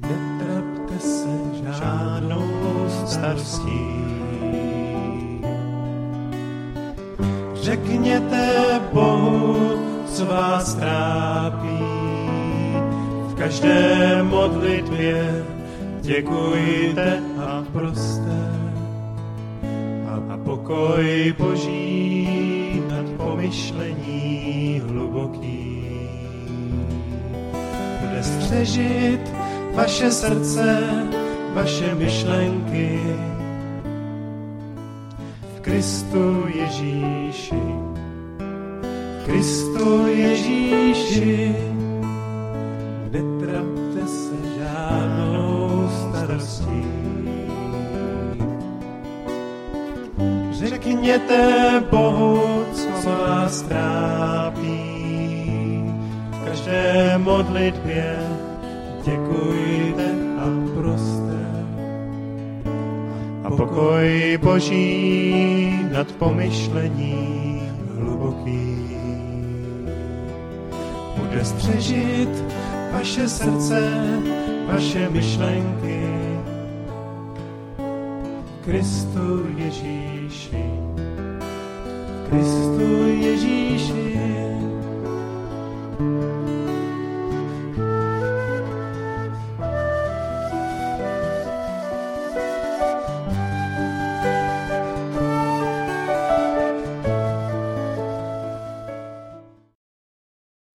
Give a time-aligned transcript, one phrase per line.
[0.00, 1.28] Netrapte se
[1.78, 2.42] žádnou
[3.06, 4.08] starostí.
[7.54, 9.56] Řekněte Bohu,
[10.06, 11.84] co vás trápí.
[13.28, 15.44] V každé modlitbě
[16.00, 18.38] děkujte a proste.
[20.28, 25.78] A pokoj Boží nad pomyšlení hluboký
[28.00, 29.37] bude střežit
[29.78, 30.82] vaše srdce,
[31.54, 33.00] vaše myšlenky
[35.56, 37.62] v Kristu Ježíši.
[39.18, 41.56] V Kristu Ježíši
[43.10, 46.84] netrapte se žádnou starostí.
[50.50, 51.38] Řekněte
[51.90, 54.68] Bohu, co vás trápí.
[56.30, 58.27] V každé modlitbě
[63.48, 67.62] A pokoj Boží nad pomyšlení
[67.96, 68.76] hluboký
[71.16, 72.44] bude střežit
[72.92, 73.80] vaše srdce,
[74.72, 76.00] vaše myšlenky.
[78.64, 80.64] Kristu Ježíši,
[82.28, 83.57] Kristu Ježíši.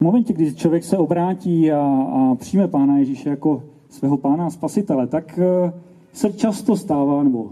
[0.04, 5.08] Momentě, kdy člověk se obrátí a, a přijme Pána Ježíše jako svého Pána a Spasitele,
[5.08, 5.74] tak eh,
[6.14, 7.48] se často stává, nebo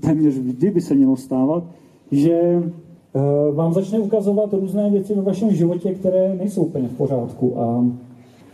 [0.00, 1.64] téměř vždy by se mělo stávat,
[2.10, 7.60] že eh, vám začne ukazovat různé věci ve vašem životě, které nejsou úplně v pořádku.
[7.60, 7.84] A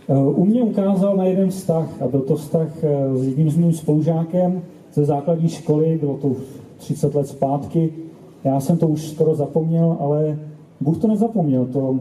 [0.08, 2.76] eh, u mě ukázal na jeden vztah, a byl to vztah
[3.14, 4.62] s jedním z mým spolužákem
[4.94, 6.32] ze základní školy, bylo to
[6.76, 7.92] 30 let zpátky.
[8.44, 10.38] Já jsem to už skoro zapomněl, ale
[10.80, 11.98] Bůh to nezapomněl, to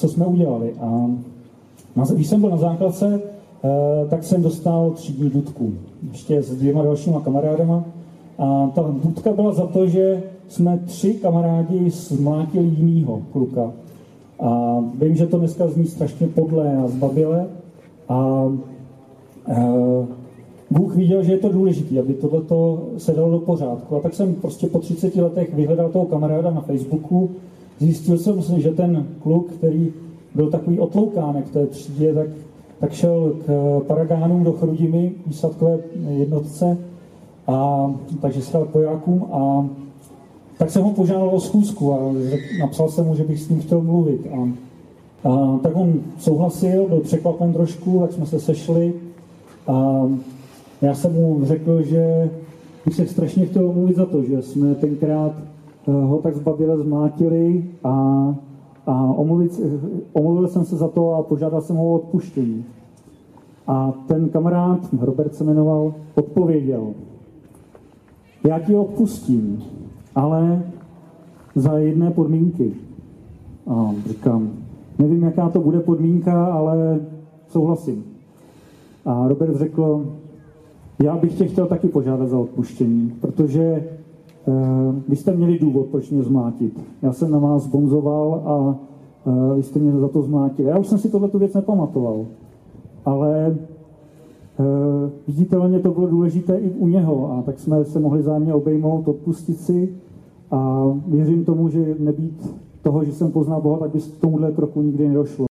[0.00, 0.74] co jsme udělali.
[0.80, 1.10] A
[2.14, 3.68] když jsem byl na základce, eh,
[4.08, 5.72] tak jsem dostal třídní dudku.
[6.12, 7.84] Ještě s dvěma dalšíma kamarádama.
[8.38, 13.72] A ta dudka byla za to, že jsme tři kamarádi zmlátili jinýho kluka.
[14.40, 17.46] A vím, že to dneska zní strašně podlé a zbabile.
[18.08, 18.48] A
[19.48, 19.62] e,
[20.70, 23.96] Bůh viděl, že je to důležité, aby tohleto se dalo do pořádku.
[23.96, 27.30] A tak jsem prostě po 30 letech vyhledal toho kamaráda na Facebooku
[27.80, 29.92] Zjistil jsem, že ten kluk, který
[30.34, 32.28] byl takový otloukánek v té třídě, tak,
[32.80, 36.78] tak šel k Paragánům do Chrudimy, výsadkové jednotce,
[37.46, 39.68] a, takže se dal pojákům a
[40.58, 41.98] tak jsem ho požádal o schůzku a
[42.60, 44.26] napsal jsem mu, že bych s ním chtěl mluvit.
[44.32, 44.48] A,
[45.28, 48.92] a tak on souhlasil, byl překvapen trošku, tak jsme se sešli
[49.66, 50.08] a
[50.82, 52.30] já jsem mu řekl, že
[52.84, 55.49] bych se strašně chtěl mluvit za to, že jsme tenkrát Eh,
[55.86, 57.90] ho tak zbavile zmátili a,
[58.86, 59.60] a omluvit,
[60.12, 62.64] omluvil jsem se za to a požádal jsem ho o odpuštění.
[63.66, 66.86] A ten kamarád, Robert se jmenoval, odpověděl,
[68.48, 69.62] já ti odpustím,
[70.14, 70.62] ale
[71.54, 72.72] za jedné podmínky.
[73.66, 74.50] A říkám,
[74.98, 77.00] nevím, jaká to bude podmínka, ale
[77.48, 78.04] souhlasím.
[79.04, 80.06] A Robert řekl,
[81.02, 84.09] já bych tě chtěl taky požádat za odpuštění, protože Eh,
[85.08, 86.80] vy jste měli důvod, proč mě zmátit.
[87.02, 88.78] Já jsem na vás bonzoval a
[89.26, 90.68] eh, vy jste mě za to zmátili.
[90.68, 92.26] Já už jsem si tohle věc nepamatoval,
[93.04, 93.56] ale
[94.60, 94.64] eh,
[95.26, 99.60] viditelně to bylo důležité i u něho a tak jsme se mohli zájemně obejmout, odpustit
[99.60, 99.94] si
[100.50, 104.82] a věřím tomu, že nebýt toho, že jsem poznal Boha, tak by k tomuhle kroku
[104.82, 105.49] nikdy nedošlo.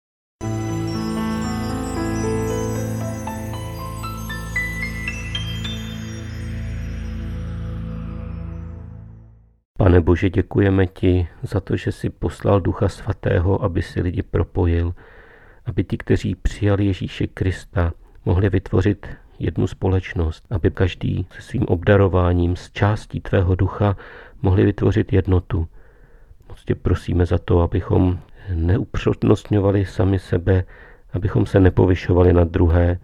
[10.04, 14.94] Bože, děkujeme ti za to, že jsi poslal Ducha Svatého, aby si lidi propojil,
[15.66, 17.92] aby ti, kteří přijali Ježíše Krista,
[18.24, 19.06] mohli vytvořit
[19.38, 23.96] jednu společnost, aby každý se svým obdarováním z částí tvého ducha
[24.42, 25.68] mohli vytvořit jednotu.
[26.48, 28.18] Moc tě prosíme za to, abychom
[28.54, 30.64] neupřednostňovali sami sebe,
[31.12, 32.98] abychom se nepovyšovali na druhé,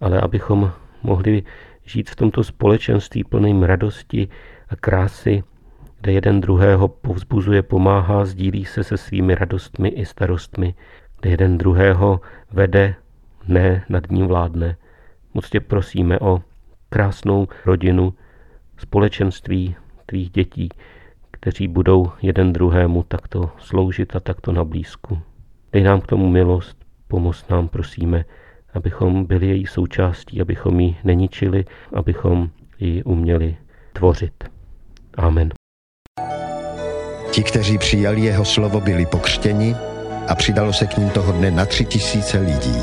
[0.00, 0.72] ale abychom
[1.02, 1.42] mohli
[1.84, 4.28] žít v tomto společenství plným radosti
[4.68, 5.42] a krásy
[6.00, 10.74] kde jeden druhého povzbuzuje, pomáhá, sdílí se se svými radostmi i starostmi,
[11.20, 12.20] kde jeden druhého
[12.52, 12.94] vede,
[13.48, 14.76] ne nad ním vládne.
[15.34, 16.42] Moc tě prosíme o
[16.88, 18.14] krásnou rodinu,
[18.76, 19.76] společenství
[20.06, 20.68] tvých dětí,
[21.30, 25.18] kteří budou jeden druhému takto sloužit a takto na blízku.
[25.72, 28.24] Dej nám k tomu milost, pomoz nám, prosíme,
[28.74, 33.56] abychom byli její součástí, abychom ji neničili, abychom ji uměli
[33.92, 34.44] tvořit.
[35.16, 35.59] Amen.
[37.30, 39.76] Ti, kteří přijali jeho slovo, byli pokřtěni
[40.28, 42.82] a přidalo se k ním toho dne na tři tisíce lidí.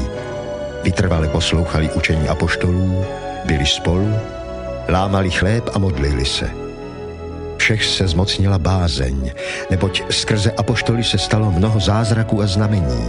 [0.84, 3.06] Vytrvale poslouchali učení apoštolů,
[3.46, 4.14] byli spolu,
[4.90, 6.50] lámali chléb a modlili se.
[7.58, 9.32] Všech se zmocnila bázeň,
[9.70, 13.08] neboť skrze apoštoly se stalo mnoho zázraků a znamení.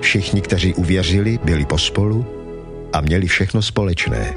[0.00, 2.26] Všichni, kteří uvěřili, byli pospolu
[2.92, 4.34] a měli všechno společné.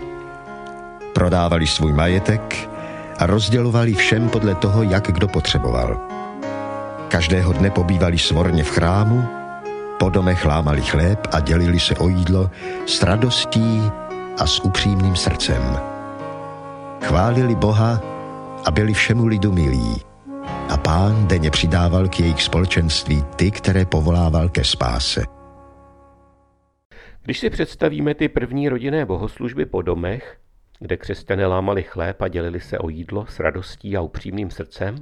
[1.13, 2.69] Prodávali svůj majetek
[3.23, 5.97] a rozdělovali všem podle toho, jak kdo potřeboval.
[7.07, 9.23] Každého dne pobývali svorně v chrámu,
[9.99, 12.51] po domech lámali chléb a dělili se o jídlo
[12.85, 13.81] s radostí
[14.39, 15.79] a s upřímným srdcem.
[17.01, 18.01] Chválili Boha
[18.65, 20.01] a byli všemu lidu milí.
[20.69, 25.23] A pán denně přidával k jejich společenství ty, které povolával ke spáse.
[27.21, 30.42] Když si představíme ty první rodinné bohoslužby po domech,
[30.83, 34.95] kde křesťané lámali chléb a dělili se o jídlo s radostí a upřímným srdcem,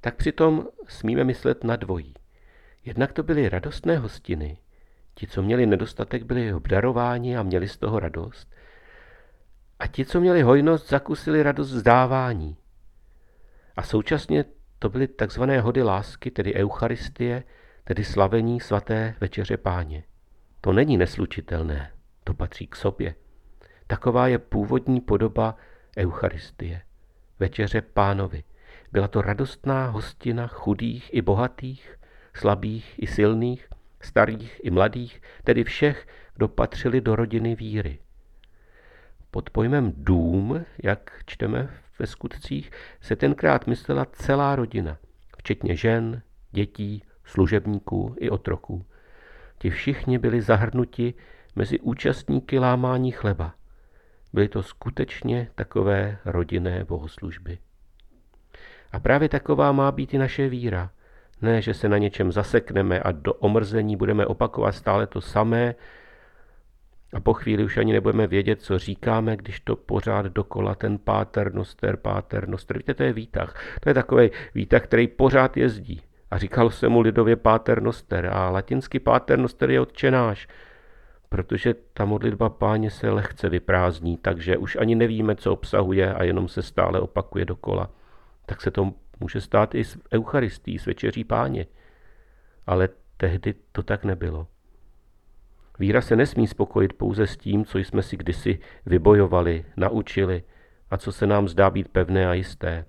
[0.00, 2.14] tak přitom smíme myslet na dvojí.
[2.84, 4.58] Jednak to byly radostné hostiny.
[5.14, 8.54] Ti, co měli nedostatek, byli obdarováni a měli z toho radost.
[9.78, 12.56] A ti, co měli hojnost, zakusili radost zdávání.
[13.76, 14.44] A současně
[14.78, 17.42] to byly takzvané hody lásky, tedy Eucharistie,
[17.84, 20.04] tedy slavení svaté večeře páně.
[20.60, 21.92] To není neslučitelné,
[22.24, 23.14] to patří k sobě.
[23.90, 25.56] Taková je původní podoba
[25.98, 26.82] Eucharistie,
[27.38, 28.44] večeře pánovi.
[28.92, 31.98] Byla to radostná hostina chudých i bohatých,
[32.34, 33.68] slabých i silných,
[34.00, 37.98] starých i mladých, tedy všech, kdo patřili do rodiny víry.
[39.30, 42.70] Pod pojmem dům, jak čteme ve skutcích,
[43.00, 44.98] se tenkrát myslela celá rodina,
[45.38, 48.86] včetně žen, dětí, služebníků i otroků.
[49.58, 51.14] Ti všichni byli zahrnuti
[51.56, 53.59] mezi účastníky lámání chleba.
[54.32, 57.58] Byly to skutečně takové rodinné bohoslužby.
[58.92, 60.90] A právě taková má být i naše víra.
[61.42, 65.74] Ne, že se na něčem zasekneme a do omrzení budeme opakovat stále to samé
[67.12, 71.54] a po chvíli už ani nebudeme vědět, co říkáme, když to pořád dokola ten páter
[71.54, 72.78] noster, páter noster.
[72.78, 73.54] Víte, to je výtah.
[73.80, 76.02] To je takový výtah, který pořád jezdí.
[76.30, 80.48] A říkal se mu lidově páter noster a latinsky páter noster je odčenáš,
[81.30, 86.48] protože ta modlitba páně se lehce vyprázdní, takže už ani nevíme, co obsahuje a jenom
[86.48, 87.90] se stále opakuje dokola.
[88.46, 91.66] Tak se to může stát i s Eucharistí, s večeří páně.
[92.66, 94.46] Ale tehdy to tak nebylo.
[95.78, 100.42] Víra se nesmí spokojit pouze s tím, co jsme si kdysi vybojovali, naučili
[100.90, 102.84] a co se nám zdá být pevné a jisté.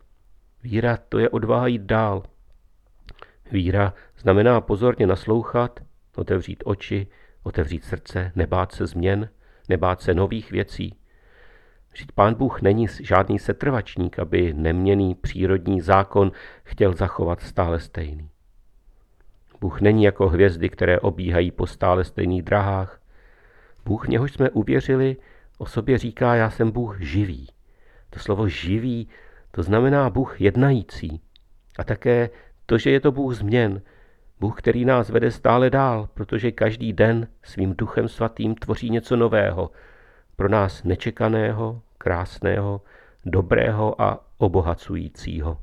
[0.64, 2.24] Víra to je odvaha jít dál.
[3.52, 5.80] Víra znamená pozorně naslouchat,
[6.16, 7.08] otevřít oči,
[7.44, 9.30] otevřít srdce, nebát se změn,
[9.70, 10.96] nebát se nových věcí.
[11.92, 16.32] Vždyť pán Bůh není žádný setrvačník, aby neměný přírodní zákon
[16.64, 18.30] chtěl zachovat stále stejný.
[19.62, 23.02] Bůh není jako hvězdy, které obíhají po stále stejných drahách.
[23.86, 25.18] Bůh, něhož jsme uvěřili,
[25.58, 27.48] o sobě říká, já jsem Bůh živý.
[28.10, 29.08] To slovo živý,
[29.52, 31.22] to znamená Bůh jednající.
[31.80, 32.30] A také
[32.66, 33.82] to, že je to Bůh změn,
[34.42, 39.72] Bůh, který nás vede stále dál, protože každý den svým duchem svatým tvoří něco nového,
[40.36, 42.82] pro nás nečekaného, krásného,
[43.25, 45.58] dobrého a obohacujícího.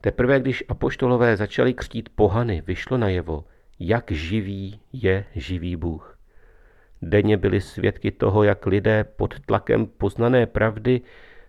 [0.00, 3.44] Teprve když apoštolové začali křtít pohany, vyšlo najevo,
[3.80, 6.18] jak živý je živý Bůh.
[7.02, 11.00] Denně byli svědky toho, jak lidé pod tlakem poznané pravdy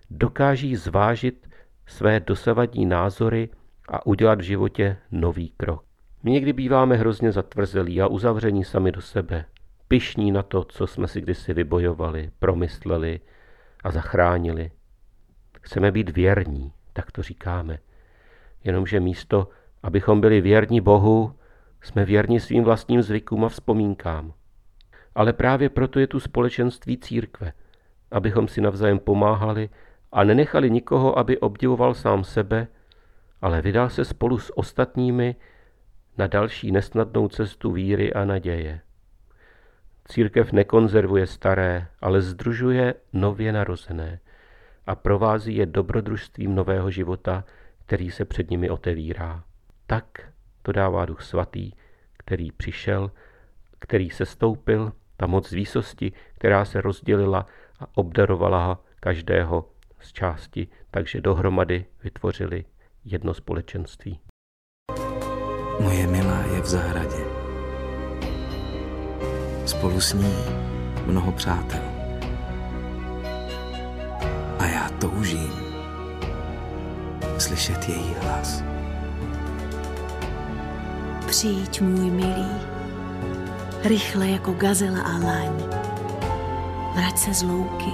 [0.10, 1.50] dokáží zvážit
[1.88, 3.50] své dosavadní názory
[3.89, 5.90] a udělat v životě nový krok.
[6.24, 9.46] My někdy býváme hrozně zatvrzelí a uzavření sami do sebe,
[9.88, 13.20] pišní na to, co jsme si kdysi vybojovali, promysleli
[13.84, 14.72] a zachránili.
[15.62, 17.80] Chceme být věrní, tak to říkáme.
[18.63, 19.50] Jenomže místo,
[19.84, 21.36] abychom byli věrní Bohu,
[21.82, 24.34] jsme věrni svým vlastním zvykům a vzpomínkám.
[25.16, 27.54] Ale právě proto je tu společenství církve,
[28.12, 29.70] abychom si navzájem pomáhali
[30.12, 32.68] a nenechali nikoho, aby obdivoval sám sebe,
[33.42, 35.36] ale vydal se spolu s ostatními
[36.22, 38.82] na další nesnadnou cestu víry a naděje.
[40.06, 44.20] Církev nekonzervuje staré, ale združuje nově narozené
[44.88, 47.44] a provází je dobrodružstvím nového života,
[47.86, 49.44] který se před nimi otevírá.
[49.88, 50.06] Tak
[50.62, 51.72] to dává Duch Svatý,
[52.18, 53.12] který přišel,
[53.80, 57.46] který se stoupil, ta moc z výsosti, která se rozdělila
[57.80, 62.66] a obdarovala každého z části, takže dohromady vytvořili
[63.06, 64.20] jedno společenství.
[65.82, 67.24] Moje milá je v zahradě.
[69.66, 70.36] Spolu s ní
[71.06, 71.82] mnoho přátel.
[74.60, 75.54] A já toužím
[77.38, 78.64] slyšet její hlas.
[81.28, 82.52] Přijď, můj milý,
[83.84, 85.64] rychle jako gazela a laň.
[86.96, 87.92] Vrať se z louky,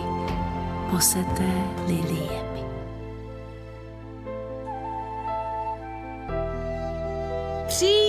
[0.91, 1.51] poseté
[1.87, 2.46] liliemi.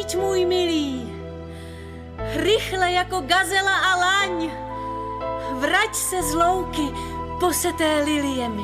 [0.08, 1.12] Přijď, můj milý,
[2.36, 4.50] rychle jako gazela a laň.
[5.52, 6.82] Vrať se z louky,
[7.40, 8.62] poseté liliemi.